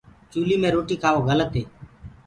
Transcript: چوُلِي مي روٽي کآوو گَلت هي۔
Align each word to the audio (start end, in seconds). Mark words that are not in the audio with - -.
چوُلِي 0.31 0.55
مي 0.61 0.69
روٽي 0.75 0.95
کآوو 1.01 1.25
گَلت 1.29 1.51
هي۔ 1.57 1.63